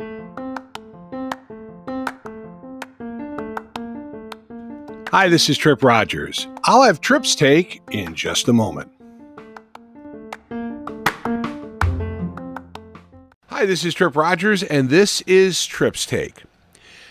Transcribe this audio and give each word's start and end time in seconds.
Hi, 0.00 0.06
this 5.28 5.50
is 5.50 5.58
Tripp 5.58 5.82
Rogers. 5.82 6.46
I'll 6.62 6.84
have 6.84 7.00
Tripp's 7.00 7.34
take 7.34 7.82
in 7.90 8.14
just 8.14 8.46
a 8.46 8.52
moment. 8.52 8.92
Hi, 13.48 13.66
this 13.66 13.84
is 13.84 13.92
Tripp 13.94 14.14
Rogers, 14.14 14.62
and 14.62 14.88
this 14.88 15.20
is 15.22 15.66
Tripp's 15.66 16.06
Take. 16.06 16.44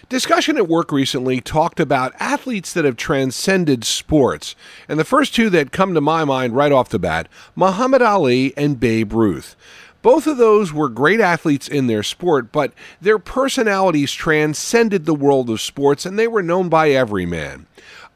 Discussion 0.07 0.55
at 0.55 0.69
work 0.69 0.93
recently 0.93 1.41
talked 1.41 1.81
about 1.81 2.13
athletes 2.17 2.71
that 2.71 2.85
have 2.85 2.95
transcended 2.95 3.83
sports, 3.83 4.55
and 4.87 4.97
the 4.97 5.03
first 5.03 5.35
two 5.35 5.49
that 5.49 5.73
come 5.73 5.93
to 5.93 5.99
my 5.99 6.23
mind 6.23 6.55
right 6.55 6.71
off 6.71 6.87
the 6.87 6.97
bat 6.97 7.27
Muhammad 7.53 8.01
Ali 8.01 8.55
and 8.55 8.79
Babe 8.79 9.11
Ruth. 9.11 9.57
Both 10.07 10.25
of 10.25 10.37
those 10.37 10.71
were 10.71 10.87
great 10.87 11.19
athletes 11.19 11.67
in 11.67 11.87
their 11.87 12.01
sport, 12.01 12.53
but 12.53 12.71
their 13.01 13.19
personalities 13.19 14.13
transcended 14.13 15.05
the 15.05 15.13
world 15.13 15.49
of 15.49 15.59
sports 15.59 16.05
and 16.05 16.17
they 16.17 16.29
were 16.29 16.41
known 16.41 16.69
by 16.69 16.91
every 16.91 17.25
man. 17.25 17.65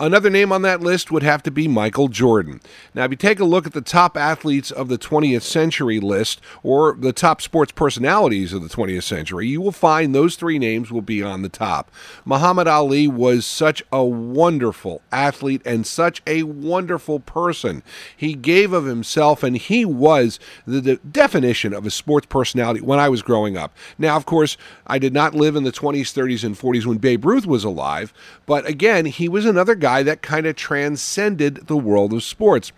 Another 0.02 0.32
name 0.32 0.52
on 0.52 0.64
that 0.64 0.82
list 0.82 1.12
would 1.12 1.22
have 1.22 1.44
to 1.44 1.52
be 1.52 1.68
Michael 1.68 2.08
Jordan. 2.08 2.60
Now, 2.96 3.06
if 3.06 3.12
you 3.12 3.18
take 3.18 3.40
a 3.40 3.46
look 3.46 3.68
at 3.68 3.74
the 3.74 3.82
top 3.82 4.18
athletes 4.18 4.72
of 4.72 4.88
the 4.88 4.98
20th 4.98 5.44
century 5.44 6.00
list 6.00 6.42
or 6.64 6.96
the 6.96 7.14
top 7.14 7.40
sports 7.40 7.72
personalities 7.72 8.52
of 8.52 8.64
the 8.64 8.68
20th 8.68 9.04
century, 9.04 9.48
you 9.48 9.62
will 9.62 9.72
find 9.72 10.16
those 10.16 10.36
three 10.36 10.58
names 10.58 10.92
will 10.92 11.04
be 11.04 11.22
on 11.22 11.44
the 11.44 11.50
top. 11.50 11.92
Muhammad 12.26 12.68
Ali 12.68 13.08
was 13.08 13.46
such 13.46 13.84
a 13.92 14.04
wonderful 14.04 15.04
athlete 15.12 15.62
and 15.66 15.86
such 15.86 16.24
a 16.26 16.42
wonderful 16.42 17.20
person. 17.20 17.84
He 18.18 18.34
gave 18.34 18.74
of 18.74 18.86
himself 18.86 19.44
and 19.44 19.56
he 19.56 19.86
was 19.86 20.40
the, 20.66 21.00
definition 21.12 21.76
of 21.76 21.86
a 21.86 21.92
sports 21.92 22.26
personality 22.26 22.82
when 22.82 22.98
I 22.98 23.08
was 23.08 23.22
growing 23.22 23.56
up. 23.56 23.78
Now, 24.00 24.16
of 24.16 24.26
course, 24.26 24.58
I 24.88 24.98
did 24.98 25.14
not 25.14 25.36
live 25.36 25.56
in 25.56 25.64
the 25.64 25.72
20s, 25.72 26.12
30s, 26.12 26.44
and 26.44 26.58
40s 26.58 26.88
when 26.88 26.98
Babe 26.98 27.24
Ruth 27.24 27.46
was 27.46 27.64
alive, 27.64 28.12
but 28.48 28.68
again, 28.68 29.06
he 29.06 29.30
was 29.30 29.46
another 29.46 29.76
guy 29.76 29.91
guy 29.92 30.04
that 30.04 30.22
kind 30.22 30.46
of 30.46 30.56
transcended 30.56 31.68
the 31.68 31.76
world 31.76 32.14
of 32.14 32.24
sports. 32.24 32.72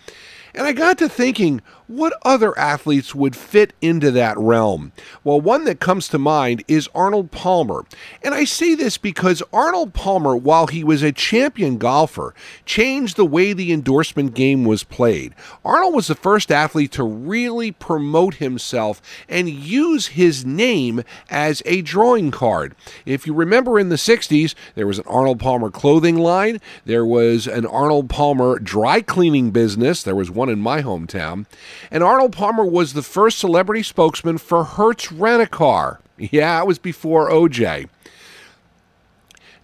And 0.55 0.67
I 0.67 0.71
got 0.71 0.99
to 0.99 1.09
thinking, 1.09 1.61
what 1.87 2.13
other 2.23 2.57
athletes 2.57 3.13
would 3.13 3.35
fit 3.35 3.73
into 3.81 4.09
that 4.11 4.37
realm? 4.37 4.93
Well, 5.23 5.41
one 5.41 5.65
that 5.65 5.79
comes 5.79 6.07
to 6.09 6.17
mind 6.17 6.63
is 6.67 6.89
Arnold 6.95 7.31
Palmer. 7.31 7.85
And 8.23 8.33
I 8.33 8.45
say 8.45 8.73
this 8.73 8.97
because 8.97 9.43
Arnold 9.51 9.93
Palmer, 9.93 10.35
while 10.35 10.67
he 10.67 10.83
was 10.83 11.03
a 11.03 11.11
champion 11.11 11.77
golfer, 11.77 12.33
changed 12.65 13.15
the 13.15 13.25
way 13.25 13.51
the 13.51 13.73
endorsement 13.73 14.33
game 14.33 14.63
was 14.63 14.83
played. 14.83 15.33
Arnold 15.65 15.93
was 15.93 16.07
the 16.07 16.15
first 16.15 16.51
athlete 16.51 16.91
to 16.93 17.03
really 17.03 17.71
promote 17.71 18.35
himself 18.35 19.01
and 19.27 19.49
use 19.49 20.07
his 20.07 20.45
name 20.45 21.03
as 21.29 21.61
a 21.65 21.81
drawing 21.81 22.31
card. 22.31 22.75
If 23.05 23.27
you 23.27 23.33
remember 23.33 23.77
in 23.77 23.89
the 23.89 23.95
60s, 23.95 24.55
there 24.75 24.87
was 24.87 24.99
an 24.99 25.05
Arnold 25.07 25.39
Palmer 25.39 25.69
clothing 25.69 26.17
line, 26.17 26.59
there 26.85 27.05
was 27.05 27.45
an 27.45 27.65
Arnold 27.65 28.09
Palmer 28.09 28.57
dry 28.59 29.01
cleaning 29.01 29.51
business, 29.51 30.01
there 30.01 30.15
was 30.15 30.31
one 30.31 30.42
in 30.49 30.59
my 30.59 30.81
hometown. 30.81 31.45
And 31.91 32.03
Arnold 32.03 32.33
Palmer 32.33 32.65
was 32.65 32.93
the 32.93 33.01
first 33.03 33.39
celebrity 33.39 33.83
spokesman 33.83 34.37
for 34.37 34.63
Hertz 34.63 35.11
Rent 35.11 35.41
a 35.41 35.47
Car. 35.47 35.99
Yeah, 36.17 36.61
it 36.61 36.67
was 36.67 36.79
before 36.79 37.29
OJ. 37.29 37.89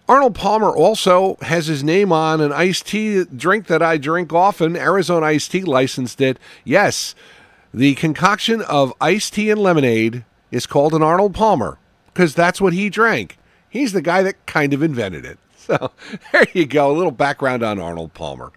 Arnold 0.10 0.34
Palmer 0.34 0.76
also 0.76 1.38
has 1.42 1.68
his 1.68 1.84
name 1.84 2.12
on 2.12 2.42
an 2.42 2.52
iced 2.52 2.88
tea 2.88 3.26
drink 3.26 3.68
that 3.68 3.84
I 3.84 3.98
drink 3.98 4.34
often. 4.34 4.76
Arizona 4.76 5.28
Iced 5.28 5.52
Tea 5.52 5.62
licensed 5.62 6.20
it. 6.20 6.40
Yes, 6.64 7.14
the 7.72 7.94
concoction 7.94 8.64
of 8.64 8.92
iced 9.00 9.36
tea 9.36 9.52
and 9.52 9.62
lemonade 9.62 10.26
is 10.50 10.66
called 10.66 10.96
an 10.96 11.04
Arnold 11.04 11.36
Palmer 11.36 11.78
because 12.08 12.34
that's 12.34 12.60
what 12.60 12.74
he 12.74 12.90
drank. 12.90 13.38
He's 13.70 13.94
the 13.94 14.02
guy 14.02 14.24
that 14.24 14.44
kind 14.48 14.74
of 14.74 14.82
invented 14.82 15.26
it. 15.26 15.38
So 15.70 15.92
there 16.32 16.48
you 16.54 16.66
go, 16.66 16.90
a 16.90 16.98
little 16.98 17.12
background 17.12 17.62
on 17.62 17.78
Arnold 17.78 18.16
Palmer. 18.16 18.52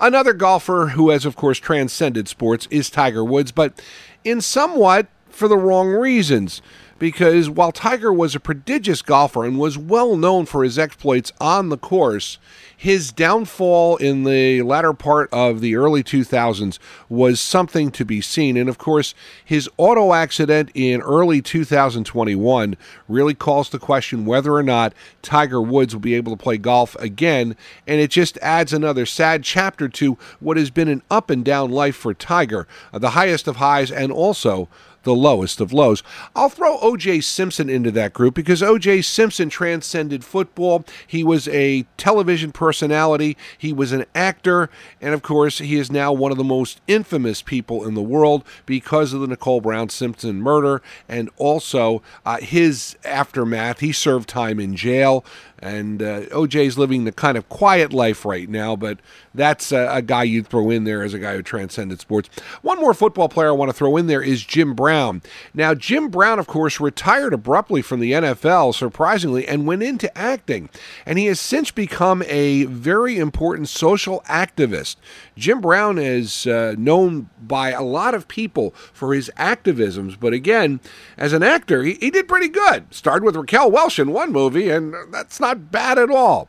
Another 0.00 0.32
golfer 0.32 0.88
who 0.88 1.10
has, 1.10 1.24
of 1.24 1.36
course, 1.36 1.58
transcended 1.58 2.28
sports 2.28 2.66
is 2.70 2.90
Tiger 2.90 3.24
Woods, 3.24 3.52
but 3.52 3.80
in 4.24 4.40
somewhat 4.40 5.08
for 5.28 5.48
the 5.48 5.56
wrong 5.56 5.88
reasons 5.88 6.60
because 6.98 7.48
while 7.48 7.72
Tiger 7.72 8.12
was 8.12 8.34
a 8.34 8.40
prodigious 8.40 9.02
golfer 9.02 9.44
and 9.44 9.58
was 9.58 9.78
well 9.78 10.16
known 10.16 10.46
for 10.46 10.64
his 10.64 10.78
exploits 10.78 11.32
on 11.40 11.68
the 11.68 11.78
course, 11.78 12.38
his 12.76 13.12
downfall 13.12 13.96
in 13.96 14.24
the 14.24 14.62
latter 14.62 14.92
part 14.92 15.28
of 15.32 15.60
the 15.60 15.74
early 15.74 16.02
2000s 16.02 16.78
was 17.08 17.40
something 17.40 17.90
to 17.90 18.04
be 18.04 18.20
seen. 18.20 18.56
And 18.56 18.68
of 18.68 18.78
course, 18.78 19.14
his 19.44 19.68
auto 19.76 20.12
accident 20.12 20.70
in 20.74 21.00
early 21.02 21.42
2021 21.42 22.76
really 23.08 23.34
calls 23.34 23.68
to 23.70 23.78
question 23.78 24.24
whether 24.24 24.52
or 24.54 24.62
not 24.62 24.92
Tiger 25.22 25.60
Woods 25.60 25.94
will 25.94 26.00
be 26.00 26.14
able 26.14 26.36
to 26.36 26.42
play 26.42 26.56
golf 26.56 26.94
again. 26.96 27.56
And 27.86 28.00
it 28.00 28.10
just 28.10 28.38
adds 28.38 28.72
another 28.72 29.06
sad 29.06 29.42
chapter 29.42 29.88
to 29.88 30.16
what 30.38 30.56
has 30.56 30.70
been 30.70 30.88
an 30.88 31.02
up 31.10 31.30
and 31.30 31.44
down 31.44 31.70
life 31.70 31.96
for 31.96 32.14
Tiger, 32.14 32.68
the 32.92 33.10
highest 33.10 33.48
of 33.48 33.56
highs 33.56 33.90
and 33.90 34.12
also 34.12 34.68
the 35.02 35.14
lowest 35.14 35.60
of 35.60 35.72
lows. 35.72 36.02
I'll 36.34 36.48
throw 36.48 36.78
O.J. 36.78 37.20
Simpson 37.20 37.68
into 37.68 37.90
that 37.92 38.12
group 38.12 38.34
because 38.34 38.62
O.J. 38.62 39.02
Simpson 39.02 39.48
transcended 39.48 40.24
football. 40.24 40.84
He 41.06 41.24
was 41.24 41.48
a 41.48 41.86
television 41.96 42.52
personality, 42.52 43.36
he 43.56 43.72
was 43.72 43.92
an 43.92 44.04
actor, 44.14 44.70
and 45.00 45.14
of 45.14 45.22
course, 45.22 45.58
he 45.58 45.76
is 45.76 45.90
now 45.90 46.12
one 46.12 46.32
of 46.32 46.38
the 46.38 46.44
most 46.44 46.80
infamous 46.86 47.42
people 47.42 47.86
in 47.86 47.94
the 47.94 48.02
world 48.02 48.44
because 48.66 49.12
of 49.12 49.20
the 49.20 49.26
Nicole 49.26 49.60
Brown 49.60 49.88
Simpson 49.88 50.40
murder 50.40 50.82
and 51.08 51.30
also 51.36 52.02
uh, 52.24 52.38
his 52.38 52.96
aftermath. 53.04 53.80
He 53.80 53.92
served 53.92 54.28
time 54.28 54.60
in 54.60 54.76
jail. 54.76 55.24
And 55.60 56.02
uh, 56.02 56.20
OJ's 56.26 56.78
living 56.78 57.04
the 57.04 57.12
kind 57.12 57.36
of 57.36 57.48
quiet 57.48 57.92
life 57.92 58.24
right 58.24 58.48
now, 58.48 58.76
but 58.76 58.98
that's 59.34 59.72
a, 59.72 59.88
a 59.90 60.02
guy 60.02 60.24
you'd 60.24 60.48
throw 60.48 60.70
in 60.70 60.84
there 60.84 61.02
as 61.02 61.14
a 61.14 61.18
guy 61.18 61.34
who 61.34 61.42
transcended 61.42 62.00
sports. 62.00 62.28
One 62.62 62.78
more 62.78 62.94
football 62.94 63.28
player 63.28 63.48
I 63.48 63.52
want 63.52 63.68
to 63.70 63.72
throw 63.72 63.96
in 63.96 64.06
there 64.06 64.22
is 64.22 64.44
Jim 64.44 64.74
Brown. 64.74 65.22
Now, 65.54 65.74
Jim 65.74 66.08
Brown, 66.08 66.38
of 66.38 66.46
course, 66.46 66.80
retired 66.80 67.32
abruptly 67.32 67.82
from 67.82 68.00
the 68.00 68.12
NFL, 68.12 68.74
surprisingly, 68.74 69.46
and 69.46 69.66
went 69.66 69.82
into 69.82 70.16
acting. 70.16 70.68
And 71.06 71.18
he 71.18 71.26
has 71.26 71.40
since 71.40 71.70
become 71.70 72.22
a 72.26 72.64
very 72.64 73.18
important 73.18 73.68
social 73.68 74.22
activist. 74.28 74.96
Jim 75.36 75.60
Brown 75.60 75.98
is 75.98 76.46
uh, 76.46 76.74
known 76.76 77.30
by 77.40 77.70
a 77.70 77.82
lot 77.82 78.14
of 78.14 78.28
people 78.28 78.74
for 78.92 79.14
his 79.14 79.30
activisms, 79.38 80.18
but 80.18 80.32
again, 80.32 80.80
as 81.16 81.32
an 81.32 81.42
actor, 81.42 81.82
he, 81.82 81.94
he 81.94 82.10
did 82.10 82.28
pretty 82.28 82.48
good. 82.48 82.92
Starred 82.92 83.24
with 83.24 83.36
Raquel 83.36 83.70
Welch 83.70 83.98
in 83.98 84.12
one 84.12 84.32
movie, 84.32 84.68
and 84.68 84.94
that's 85.12 85.40
not 85.40 85.47
not 85.48 85.70
bad 85.70 85.98
at 85.98 86.10
all. 86.10 86.48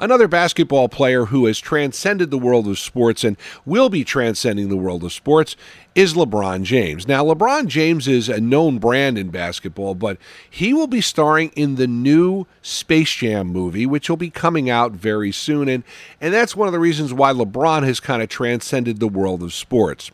Another 0.00 0.26
basketball 0.26 0.88
player 0.88 1.26
who 1.26 1.44
has 1.44 1.58
transcended 1.58 2.30
the 2.30 2.38
world 2.38 2.66
of 2.66 2.78
sports 2.78 3.22
and 3.22 3.36
will 3.66 3.90
be 3.90 4.04
transcending 4.04 4.70
the 4.70 4.76
world 4.76 5.04
of 5.04 5.12
sports 5.12 5.54
is 5.94 6.14
LeBron 6.14 6.62
James. 6.62 7.06
Now, 7.06 7.22
LeBron 7.24 7.66
James 7.66 8.08
is 8.08 8.30
a 8.30 8.40
known 8.40 8.78
brand 8.78 9.18
in 9.18 9.28
basketball, 9.28 9.94
but 9.94 10.16
he 10.48 10.72
will 10.72 10.86
be 10.86 11.02
starring 11.02 11.50
in 11.50 11.74
the 11.74 11.86
new 11.86 12.46
Space 12.62 13.14
Jam 13.14 13.48
movie, 13.48 13.84
which 13.84 14.08
will 14.08 14.16
be 14.16 14.30
coming 14.30 14.70
out 14.70 14.92
very 14.92 15.30
soon. 15.30 15.68
And, 15.68 15.84
and 16.18 16.32
that's 16.32 16.56
one 16.56 16.68
of 16.68 16.72
the 16.72 16.78
reasons 16.78 17.12
why 17.12 17.34
LeBron 17.34 17.82
has 17.82 18.00
kind 18.00 18.22
of 18.22 18.30
transcended 18.30 18.98
the 18.98 19.08
world 19.08 19.42
of 19.42 19.52
sports. 19.52 20.10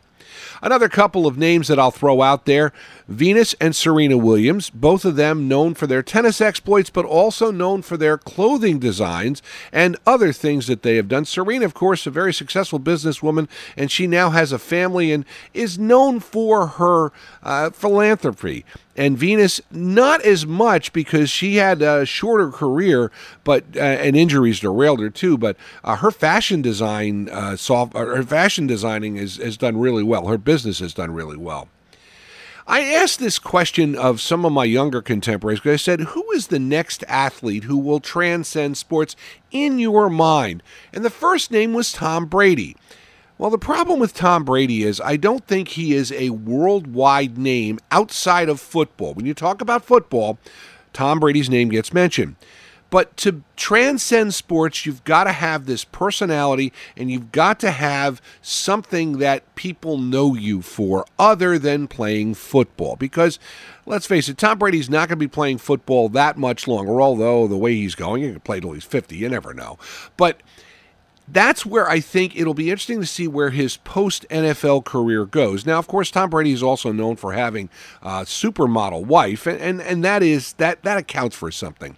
Another 0.62 0.88
couple 0.88 1.26
of 1.26 1.38
names 1.38 1.68
that 1.68 1.78
I'll 1.78 1.90
throw 1.90 2.22
out 2.22 2.46
there 2.46 2.72
Venus 3.08 3.54
and 3.60 3.74
Serena 3.76 4.16
Williams, 4.16 4.70
both 4.70 5.04
of 5.04 5.16
them 5.16 5.48
known 5.48 5.74
for 5.74 5.86
their 5.86 6.02
tennis 6.02 6.40
exploits, 6.40 6.88
but 6.88 7.04
also 7.04 7.50
known 7.50 7.82
for 7.82 7.96
their 7.96 8.16
clothing 8.16 8.78
designs 8.78 9.42
and 9.72 9.96
other 10.06 10.32
things 10.32 10.66
that 10.66 10.82
they 10.82 10.96
have 10.96 11.08
done. 11.08 11.24
Serena, 11.24 11.64
of 11.64 11.74
course, 11.74 12.06
a 12.06 12.10
very 12.10 12.32
successful 12.32 12.80
businesswoman, 12.80 13.48
and 13.76 13.90
she 13.90 14.06
now 14.06 14.30
has 14.30 14.52
a 14.52 14.58
family 14.58 15.12
and 15.12 15.24
is 15.52 15.78
known 15.78 16.20
for 16.20 16.66
her 16.66 17.12
uh, 17.42 17.70
philanthropy 17.70 18.64
and 18.96 19.16
Venus 19.16 19.60
not 19.70 20.22
as 20.22 20.44
much 20.44 20.92
because 20.92 21.30
she 21.30 21.56
had 21.56 21.80
a 21.80 22.04
shorter 22.04 22.50
career, 22.50 23.10
but 23.42 23.64
uh, 23.75 23.80
and 23.80 24.16
injuries 24.16 24.60
derailed 24.60 25.00
her 25.00 25.10
too. 25.10 25.38
But 25.38 25.56
uh, 25.82 25.96
her 25.96 26.10
fashion 26.10 26.60
design, 26.60 27.28
uh, 27.30 27.56
soft, 27.56 27.94
uh, 27.94 28.00
her 28.00 28.22
fashion 28.22 28.66
designing 28.66 29.16
is, 29.16 29.36
has 29.36 29.56
done 29.56 29.78
really 29.78 30.02
well. 30.02 30.12
Her 30.20 30.38
business 30.38 30.81
has 30.81 30.94
done 30.94 31.12
really 31.12 31.37
well. 31.37 31.69
I 32.67 32.82
asked 32.82 33.19
this 33.19 33.41
question 33.41 33.97
of 33.97 34.20
some 34.20 34.44
of 34.44 34.53
my 34.53 34.64
younger 34.64 35.03
contemporaries 35.03 35.59
because 35.59 35.81
I 35.81 35.82
said, 35.82 36.00
Who 36.00 36.31
is 36.32 36.47
the 36.47 36.61
next 36.61 37.03
athlete 37.09 37.64
who 37.64 37.76
will 37.76 37.99
transcend 37.99 38.76
sports 38.76 39.17
in 39.50 39.79
your 39.79 40.09
mind? 40.09 40.62
And 40.93 41.05
the 41.05 41.11
first 41.11 41.50
name 41.50 41.73
was 41.73 41.93
Tom 41.93 42.26
Brady. 42.26 42.76
Well, 43.37 43.50
the 43.50 43.59
problem 43.59 43.99
with 43.99 44.14
Tom 44.14 44.44
Brady 44.44 44.85
is 44.85 45.00
I 45.00 45.17
don't 45.17 45.44
think 45.47 45.69
he 45.69 45.94
is 45.94 46.12
a 46.12 46.31
worldwide 46.31 47.37
name 47.37 47.81
outside 47.91 48.49
of 48.49 48.61
football. 48.61 49.14
When 49.14 49.26
you 49.26 49.35
talk 49.35 49.61
about 49.61 49.85
football, 49.85 50.38
Tom 50.93 51.19
Brady's 51.19 51.50
name 51.50 51.69
gets 51.69 51.93
mentioned. 51.93 52.37
But 52.92 53.16
to 53.16 53.42
transcend 53.56 54.34
sports, 54.34 54.84
you've 54.84 55.02
got 55.04 55.24
to 55.24 55.32
have 55.32 55.64
this 55.64 55.82
personality 55.82 56.74
and 56.94 57.10
you've 57.10 57.32
got 57.32 57.58
to 57.60 57.70
have 57.70 58.20
something 58.42 59.16
that 59.16 59.54
people 59.54 59.96
know 59.96 60.34
you 60.34 60.60
for 60.60 61.06
other 61.18 61.58
than 61.58 61.88
playing 61.88 62.34
football. 62.34 62.96
Because 62.96 63.38
let's 63.86 64.06
face 64.06 64.28
it, 64.28 64.36
Tom 64.36 64.58
Brady's 64.58 64.90
not 64.90 65.08
going 65.08 65.16
to 65.18 65.24
be 65.24 65.26
playing 65.26 65.56
football 65.56 66.10
that 66.10 66.36
much 66.36 66.68
longer, 66.68 67.00
although 67.00 67.48
the 67.48 67.56
way 67.56 67.72
he's 67.74 67.94
going, 67.94 68.24
he 68.24 68.32
could 68.34 68.44
play 68.44 68.60
till 68.60 68.72
he's 68.72 68.84
50. 68.84 69.16
You 69.16 69.30
never 69.30 69.54
know. 69.54 69.78
But 70.18 70.42
that's 71.26 71.64
where 71.64 71.88
I 71.88 72.00
think 72.00 72.36
it'll 72.36 72.52
be 72.52 72.68
interesting 72.68 73.00
to 73.00 73.06
see 73.06 73.26
where 73.26 73.48
his 73.48 73.78
post 73.78 74.26
NFL 74.28 74.84
career 74.84 75.24
goes. 75.24 75.64
Now, 75.64 75.78
of 75.78 75.86
course, 75.86 76.10
Tom 76.10 76.28
Brady 76.28 76.52
is 76.52 76.62
also 76.62 76.92
known 76.92 77.16
for 77.16 77.32
having 77.32 77.70
a 78.02 78.26
supermodel 78.26 79.06
wife, 79.06 79.46
and, 79.46 79.58
and, 79.60 79.80
and 79.80 80.04
that 80.04 80.22
is 80.22 80.52
that 80.54 80.82
that 80.82 80.98
accounts 80.98 81.34
for 81.34 81.50
something. 81.50 81.96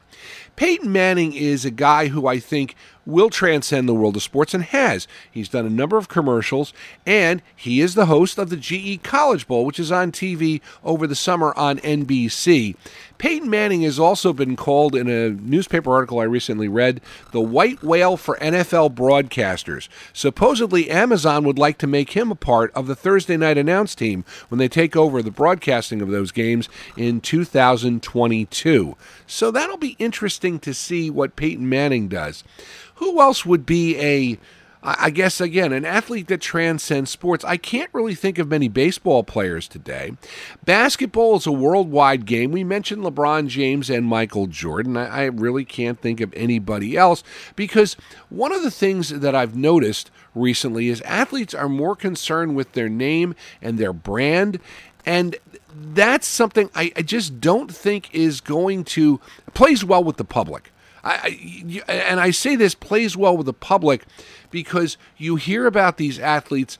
Peyton 0.56 0.90
Manning 0.92 1.32
is 1.32 1.64
a 1.64 1.70
guy 1.70 2.08
who 2.08 2.26
I 2.26 2.38
think 2.38 2.74
will 3.06 3.30
transcend 3.30 3.88
the 3.88 3.94
world 3.94 4.16
of 4.16 4.22
sports 4.22 4.54
and 4.54 4.64
has. 4.64 5.06
He's 5.30 5.48
done 5.48 5.66
a 5.66 5.70
number 5.70 5.96
of 5.96 6.08
commercials, 6.08 6.72
and 7.06 7.42
he 7.54 7.80
is 7.80 7.94
the 7.94 8.06
host 8.06 8.38
of 8.38 8.50
the 8.50 8.56
GE 8.56 9.02
College 9.02 9.46
Bowl, 9.46 9.64
which 9.64 9.78
is 9.78 9.92
on 9.92 10.12
TV 10.12 10.60
over 10.82 11.06
the 11.06 11.14
summer 11.14 11.52
on 11.56 11.78
NBC. 11.78 12.76
Peyton 13.18 13.48
Manning 13.48 13.82
has 13.82 13.98
also 13.98 14.32
been 14.32 14.56
called 14.56 14.94
in 14.94 15.08
a 15.08 15.30
newspaper 15.30 15.92
article 15.92 16.18
I 16.18 16.24
recently 16.24 16.68
read 16.68 17.00
the 17.30 17.40
white 17.40 17.82
whale 17.82 18.16
for 18.16 18.36
NFL 18.38 18.94
broadcasters. 18.94 19.88
Supposedly, 20.12 20.90
Amazon 20.90 21.44
would 21.44 21.58
like 21.58 21.78
to 21.78 21.86
make 21.86 22.10
him 22.10 22.30
a 22.30 22.36
part 22.36 22.72
of 22.74 22.86
the 22.86 22.96
Thursday 22.96 23.36
night 23.36 23.56
announce 23.56 23.94
team 23.94 24.24
when 24.48 24.58
they 24.58 24.68
take 24.68 24.96
over 24.96 25.22
the 25.22 25.30
broadcasting 25.30 26.02
of 26.02 26.10
those 26.10 26.32
games 26.32 26.68
in 26.96 27.20
2022. 27.20 28.96
So 29.26 29.50
that'll 29.50 29.76
be 29.76 29.96
interesting 29.98 30.13
to 30.14 30.74
see 30.74 31.10
what 31.10 31.36
Peyton 31.36 31.68
Manning 31.68 32.08
does. 32.08 32.44
Who 32.96 33.20
else 33.20 33.44
would 33.44 33.66
be 33.66 33.98
a 33.98 34.38
I 34.86 35.08
guess 35.08 35.40
again, 35.40 35.72
an 35.72 35.86
athlete 35.86 36.28
that 36.28 36.42
transcends 36.42 37.10
sports. 37.10 37.42
I 37.42 37.56
can't 37.56 37.88
really 37.94 38.14
think 38.14 38.38
of 38.38 38.48
many 38.50 38.68
baseball 38.68 39.24
players 39.24 39.66
today. 39.66 40.12
Basketball 40.66 41.36
is 41.36 41.46
a 41.46 41.52
worldwide 41.52 42.26
game. 42.26 42.52
We 42.52 42.64
mentioned 42.64 43.02
LeBron 43.02 43.48
James 43.48 43.88
and 43.88 44.04
Michael 44.04 44.46
Jordan. 44.46 44.98
I 44.98 45.24
really 45.24 45.64
can't 45.64 45.98
think 45.98 46.20
of 46.20 46.34
anybody 46.34 46.98
else 46.98 47.24
because 47.56 47.96
one 48.28 48.52
of 48.52 48.62
the 48.62 48.70
things 48.70 49.08
that 49.08 49.34
I've 49.34 49.56
noticed 49.56 50.10
recently 50.34 50.90
is 50.90 51.00
athletes 51.02 51.54
are 51.54 51.68
more 51.70 51.96
concerned 51.96 52.54
with 52.54 52.72
their 52.72 52.90
name 52.90 53.34
and 53.62 53.78
their 53.78 53.94
brand. 53.94 54.60
And 55.06 55.36
that's 55.74 56.26
something 56.26 56.70
I, 56.74 56.92
I 56.96 57.02
just 57.02 57.40
don't 57.40 57.72
think 57.72 58.14
is 58.14 58.40
going 58.40 58.84
to 58.84 59.20
plays 59.52 59.84
well 59.84 60.02
with 60.02 60.16
the 60.16 60.24
public. 60.24 60.70
I, 61.02 61.82
I, 61.86 61.92
and 61.92 62.20
I 62.20 62.30
say 62.30 62.56
this 62.56 62.74
plays 62.74 63.16
well 63.16 63.36
with 63.36 63.46
the 63.46 63.52
public 63.52 64.04
because 64.50 64.96
you 65.18 65.36
hear 65.36 65.66
about 65.66 65.98
these 65.98 66.18
athletes 66.18 66.78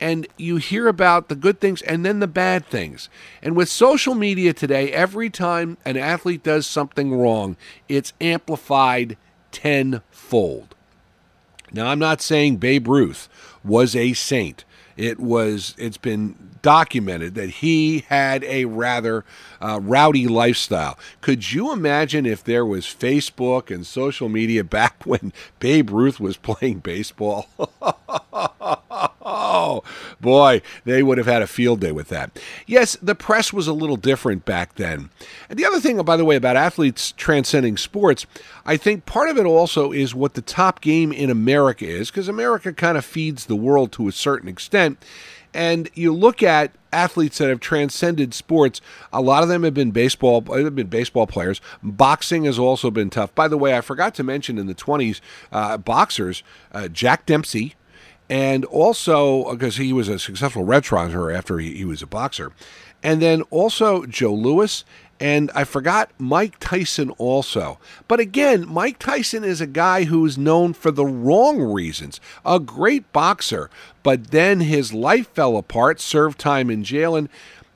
and 0.00 0.26
you 0.36 0.56
hear 0.56 0.88
about 0.88 1.28
the 1.28 1.34
good 1.34 1.60
things 1.60 1.82
and 1.82 2.04
then 2.04 2.20
the 2.20 2.26
bad 2.26 2.66
things. 2.66 3.08
And 3.42 3.56
with 3.56 3.68
social 3.68 4.14
media 4.14 4.52
today, 4.52 4.92
every 4.92 5.30
time 5.30 5.78
an 5.84 5.96
athlete 5.96 6.42
does 6.42 6.66
something 6.66 7.14
wrong, 7.14 7.56
it's 7.88 8.12
amplified 8.20 9.16
tenfold. 9.52 10.74
Now, 11.72 11.88
I'm 11.88 11.98
not 11.98 12.20
saying 12.20 12.56
Babe 12.56 12.88
Ruth 12.88 13.28
was 13.64 13.96
a 13.96 14.12
saint. 14.12 14.64
It 14.96 15.20
was. 15.20 15.74
It's 15.78 15.98
been 15.98 16.56
documented 16.62 17.34
that 17.34 17.50
he 17.50 18.00
had 18.08 18.42
a 18.44 18.64
rather 18.64 19.24
uh, 19.60 19.78
rowdy 19.82 20.26
lifestyle. 20.26 20.98
Could 21.20 21.52
you 21.52 21.72
imagine 21.72 22.26
if 22.26 22.42
there 22.42 22.66
was 22.66 22.86
Facebook 22.86 23.72
and 23.72 23.86
social 23.86 24.28
media 24.28 24.64
back 24.78 25.04
when 25.04 25.32
Babe 25.58 25.90
Ruth 25.90 26.18
was 26.18 26.36
playing 26.36 26.80
baseball? 26.80 27.48
oh, 29.56 29.82
boy, 30.20 30.62
they 30.84 31.02
would 31.02 31.18
have 31.18 31.26
had 31.26 31.42
a 31.42 31.46
field 31.46 31.80
day 31.80 31.92
with 31.92 32.08
that. 32.08 32.38
Yes, 32.66 32.96
the 33.02 33.14
press 33.14 33.52
was 33.52 33.66
a 33.66 33.72
little 33.72 33.96
different 33.96 34.44
back 34.44 34.74
then. 34.74 35.10
And 35.48 35.58
the 35.58 35.64
other 35.64 35.80
thing, 35.80 36.02
by 36.02 36.16
the 36.16 36.24
way, 36.24 36.36
about 36.36 36.56
athletes 36.56 37.12
transcending 37.12 37.76
sports, 37.76 38.26
I 38.64 38.76
think 38.76 39.06
part 39.06 39.28
of 39.28 39.38
it 39.38 39.46
also 39.46 39.92
is 39.92 40.14
what 40.14 40.34
the 40.34 40.42
top 40.42 40.80
game 40.80 41.12
in 41.12 41.30
America 41.30 41.86
is, 41.86 42.10
because 42.10 42.28
America 42.28 42.72
kind 42.72 42.98
of 42.98 43.04
feeds 43.04 43.46
the 43.46 43.56
world 43.56 43.92
to 43.92 44.08
a 44.08 44.12
certain 44.12 44.48
extent. 44.48 45.02
And 45.54 45.88
you 45.94 46.12
look 46.12 46.42
at 46.42 46.72
athletes 46.92 47.38
that 47.38 47.48
have 47.48 47.60
transcended 47.60 48.34
sports. 48.34 48.80
A 49.12 49.22
lot 49.22 49.42
of 49.42 49.48
them 49.48 49.62
have 49.62 49.72
been 49.72 49.90
baseball. 49.90 50.42
Have 50.42 50.74
been 50.74 50.88
baseball 50.88 51.26
players. 51.26 51.62
Boxing 51.82 52.44
has 52.44 52.58
also 52.58 52.90
been 52.90 53.08
tough. 53.08 53.34
By 53.34 53.48
the 53.48 53.56
way, 53.56 53.76
I 53.76 53.80
forgot 53.80 54.14
to 54.16 54.22
mention 54.22 54.58
in 54.58 54.66
the 54.66 54.74
twenties, 54.74 55.22
uh, 55.52 55.78
boxers 55.78 56.42
uh, 56.72 56.88
Jack 56.88 57.24
Dempsey, 57.24 57.74
and 58.28 58.64
also 58.66 59.50
because 59.52 59.76
he 59.76 59.92
was 59.92 60.08
a 60.08 60.18
successful 60.18 60.64
restaurateur 60.64 61.30
after 61.30 61.58
he, 61.58 61.74
he 61.74 61.84
was 61.84 62.02
a 62.02 62.06
boxer, 62.06 62.52
and 63.02 63.22
then 63.22 63.42
also 63.50 64.06
Joe 64.06 64.34
Louis, 64.34 64.84
and 65.18 65.50
I 65.54 65.64
forgot 65.64 66.10
Mike 66.18 66.58
Tyson 66.58 67.10
also. 67.12 67.78
But 68.08 68.20
again, 68.20 68.66
Mike 68.68 68.98
Tyson 68.98 69.44
is 69.44 69.60
a 69.60 69.66
guy 69.66 70.04
who 70.04 70.24
is 70.26 70.36
known 70.36 70.72
for 70.72 70.90
the 70.90 71.06
wrong 71.06 71.60
reasons. 71.60 72.20
A 72.44 72.60
great 72.60 73.10
boxer, 73.12 73.70
but 74.02 74.30
then 74.30 74.60
his 74.60 74.92
life 74.92 75.28
fell 75.28 75.56
apart, 75.56 76.00
served 76.00 76.38
time 76.38 76.70
in 76.70 76.84
jail, 76.84 77.16
and 77.16 77.28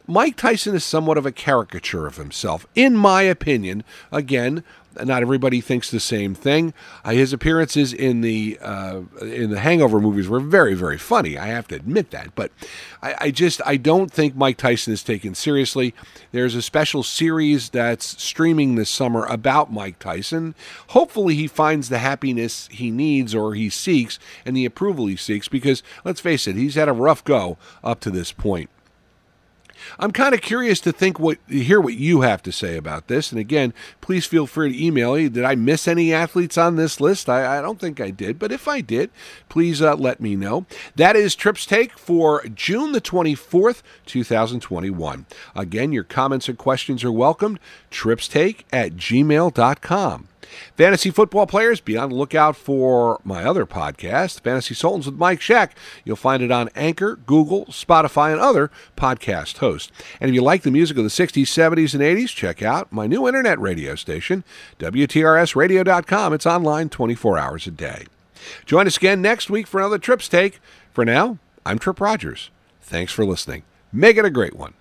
Mike 0.06 0.37
Tyson 0.37 0.75
is 0.75 0.85
somewhat 0.85 1.17
of 1.17 1.25
a 1.25 1.32
caricature 1.32 2.06
of 2.06 2.17
himself, 2.17 2.67
in 2.75 2.97
my 2.97 3.23
opinion. 3.23 3.85
Again, 4.11 4.64
not 4.96 5.22
everybody 5.22 5.60
thinks 5.60 5.90
the 5.90 6.00
same 6.00 6.34
thing. 6.34 6.75
Uh, 7.04 7.10
his 7.10 7.32
appearances 7.32 7.92
in 7.92 8.20
the 8.20 8.58
uh, 8.60 9.02
in 9.22 9.50
the 9.50 9.60
Hangover 9.60 10.00
movies 10.00 10.28
were 10.28 10.40
very 10.40 10.75
very 10.75 10.98
funny. 10.98 11.38
I 11.38 11.46
have 11.46 11.69
to 11.69 11.76
admit 11.76 12.10
that, 12.10 12.34
but 12.34 12.50
I, 13.02 13.14
I, 13.20 13.31
just 13.31 13.60
I 13.64 13.76
don't 13.76 14.10
think 14.10 14.37
Mike 14.37 14.56
Tyson 14.56 14.92
is 14.92 15.02
taken 15.02 15.34
seriously. 15.34 15.94
There's 16.32 16.54
a 16.54 16.62
special 16.62 17.02
series 17.02 17.70
that's 17.70 18.22
streaming 18.22 18.75
this 18.75 18.90
summer 18.90 19.25
about 19.26 19.72
Mike 19.72 19.98
Tyson. 19.98 20.54
Hopefully, 20.88 21.34
he 21.34 21.46
finds 21.46 21.88
the 21.88 21.98
happiness 21.98 22.69
he 22.70 22.90
needs 22.90 23.34
or 23.34 23.54
he 23.54 23.70
seeks 23.70 24.19
and 24.44 24.56
the 24.56 24.64
approval 24.64 25.06
he 25.06 25.16
seeks. 25.16 25.48
Because 25.48 25.82
let's 26.04 26.20
face 26.20 26.46
it, 26.46 26.56
he's 26.56 26.75
had 26.75 26.88
a 26.88 26.92
rough 26.92 27.25
go 27.25 27.56
up 27.82 28.00
to 28.00 28.10
this 28.10 28.32
point. 28.32 28.70
I'm 29.99 30.12
kind 30.12 30.35
of 30.35 30.41
curious 30.41 30.81
to 30.81 30.93
think 30.93 31.19
what 31.19 31.38
hear 31.49 31.81
what 31.81 31.94
you 31.94 32.23
have 32.23 32.43
to 32.43 32.53
say 32.53 32.77
about 32.77 33.09
this. 33.09 33.31
And 33.31 33.41
again, 33.41 33.73
please 34.00 34.27
feel 34.27 34.47
free 34.47 34.73
to 34.73 34.85
email 34.85 35.15
me. 35.15 35.29
Did 35.29 35.44
I 35.44 35.55
miss 35.55 35.88
any 35.88 36.12
athletes 36.12 36.59
on 36.59 36.77
this 36.77 37.00
list? 37.00 37.29
I, 37.29 37.59
I 37.59 37.62
don't 37.62 37.81
think 37.81 38.00
I 38.00 38.11
did, 38.11 38.38
but 38.38 38.53
if 38.53 38.69
I 38.69 38.81
did, 38.81 39.11
please 39.49 39.82
uh, 39.82 39.94
let 39.97 40.21
me 40.21 40.37
know. 40.37 40.67
That 40.97 41.17
is 41.17 41.35
Trips 41.35 41.67
Take 41.67 41.99
for 41.99 42.43
June 42.44 42.93
the 42.93 43.00
24th, 43.00 43.82
2021. 44.06 45.27
Again, 45.55 45.93
your 45.93 46.05
comments 46.05 46.49
and 46.49 46.59
questions 46.59 47.05
are 47.05 47.12
welcomed. 47.12 47.59
TripsTake 47.91 48.65
at 48.73 48.93
gmail.com. 48.93 50.28
Fantasy 50.76 51.11
football 51.11 51.47
players, 51.47 51.80
be 51.80 51.97
on 51.97 52.11
the 52.11 52.14
lookout 52.14 52.56
for 52.56 53.20
my 53.25 53.44
other 53.44 53.66
podcast, 53.66 54.40
Fantasy 54.40 54.75
Sultans 54.75 55.06
with 55.06 55.16
Mike 55.16 55.40
Shack. 55.40 55.76
You'll 56.04 56.16
find 56.16 56.42
it 56.42 56.50
on 56.50 56.70
Anchor, 56.75 57.16
Google, 57.16 57.66
Spotify, 57.66 58.32
and 58.32 58.40
other 58.40 58.70
podcast 58.97 59.59
hosts. 59.59 59.92
And 60.20 60.28
if 60.30 60.35
you 60.35 60.42
like 60.42 60.62
the 60.62 60.70
music 60.70 60.97
of 60.97 61.04
the 61.04 61.11
60s, 61.11 61.42
70s, 61.42 61.94
and 61.94 62.02
80s, 62.02 62.28
check 62.28 62.62
out 62.62 62.92
my 62.92 63.06
new 63.06 63.26
internet 63.28 63.59
radio 63.59 63.94
station, 63.94 64.44
WTRSradio.com. 64.78 66.32
It's 66.32 66.47
online 66.47 66.88
24 66.88 67.38
hours 67.38 67.66
a 67.66 67.70
day. 67.70 68.06
Join 68.64 68.87
us 68.87 68.97
again 68.97 69.20
next 69.20 69.50
week 69.50 69.66
for 69.66 69.80
another 69.80 69.99
Trips 69.99 70.28
Take. 70.28 70.61
For 70.92 71.04
now, 71.04 71.38
I'm 71.64 71.78
Tripp 71.78 72.00
Rogers. 72.00 72.50
Thanks 72.80 73.12
for 73.12 73.25
listening. 73.25 73.62
Make 73.92 74.16
it 74.16 74.25
a 74.25 74.30
great 74.30 74.56
one. 74.56 74.75